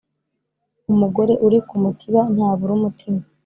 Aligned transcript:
Umugore 0.91 1.33
uri 1.45 1.57
ku 1.67 1.75
mutiba 1.81 2.21
ntabura 2.33 2.71
umutima. 2.77 3.21